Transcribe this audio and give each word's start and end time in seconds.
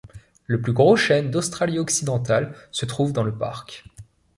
Le 0.47 0.59
plus 0.59 0.73
gros 0.73 0.95
chêne 0.95 1.29
d'Australie-Occidentale 1.29 2.55
se 2.71 2.87
trouve 2.87 3.13
dans 3.13 3.21
le 3.23 3.37
parc. 3.37 3.83